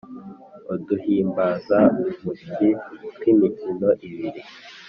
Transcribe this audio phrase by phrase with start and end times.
[0.73, 2.69] uduhimbazamusyi
[3.15, 4.41] tw’imikino ibiri